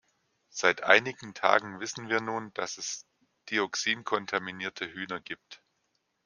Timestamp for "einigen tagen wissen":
0.81-2.09